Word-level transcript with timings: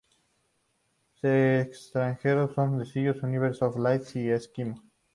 Se 1.21 1.59
extrajeron 1.61 2.47
dos 2.47 2.55
sencillos: 2.71 3.21
"Universe 3.21 3.63
of 3.63 3.77
Life" 3.77 4.19
y 4.19 4.29
"Eskimo". 4.31 4.81